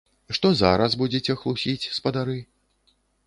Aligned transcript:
Што 0.35 0.47
зараз 0.61 0.95
будзеце 1.01 1.35
хлусіць, 1.43 1.89
спадары? 1.99 2.39